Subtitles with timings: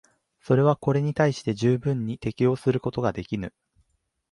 [0.41, 3.53] それはこれに対して十分に適応することができぬ。